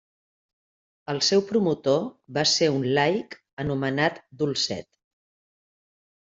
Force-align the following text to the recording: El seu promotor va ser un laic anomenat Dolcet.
El 1.13 1.21
seu 1.27 1.43
promotor 1.51 2.01
va 2.39 2.47
ser 2.53 2.71
un 2.79 2.89
laic 3.01 3.39
anomenat 3.67 4.21
Dolcet. 4.43 4.93